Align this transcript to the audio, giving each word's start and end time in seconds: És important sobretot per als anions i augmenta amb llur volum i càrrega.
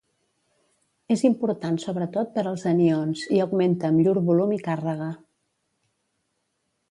És 1.15 1.23
important 1.27 1.75
sobretot 1.83 2.31
per 2.37 2.43
als 2.51 2.63
anions 2.71 3.27
i 3.39 3.43
augmenta 3.45 3.91
amb 3.93 4.05
llur 4.07 4.17
volum 4.31 4.57
i 4.57 4.59
càrrega. 4.69 5.11